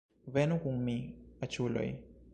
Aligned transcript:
Venu 0.37 0.57
kun 0.63 0.81
mi, 0.89 0.95
aĉuloj 1.49 1.89